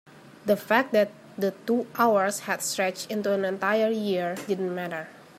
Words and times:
the 0.47 0.57
fact 0.57 0.93
that 0.93 1.11
the 1.37 1.51
two 1.67 1.85
hours 1.93 2.39
had 2.49 2.63
stretched 2.63 3.11
into 3.11 3.31
an 3.31 3.45
entire 3.45 3.91
year 3.91 4.33
didn't 4.47 4.73
matter. 4.73 5.07